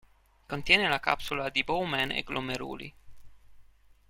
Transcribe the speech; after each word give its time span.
Contiene 0.47 0.87
la 0.89 0.99
capsula 0.99 1.49
di 1.49 1.63
Bowman 1.63 2.09
e 2.09 2.23
glomeruli. 2.23 2.95